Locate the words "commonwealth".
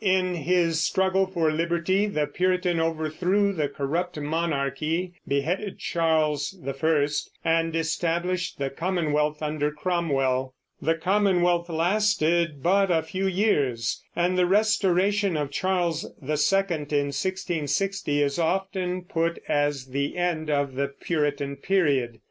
8.71-9.43, 10.95-11.69